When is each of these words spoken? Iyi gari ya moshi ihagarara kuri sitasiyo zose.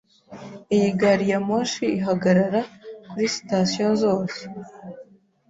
Iyi 0.75 0.89
gari 0.99 1.25
ya 1.31 1.39
moshi 1.47 1.85
ihagarara 1.99 2.61
kuri 3.09 3.25
sitasiyo 3.35 3.87
zose. 4.01 4.39